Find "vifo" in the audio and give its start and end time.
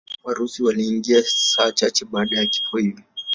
2.45-2.77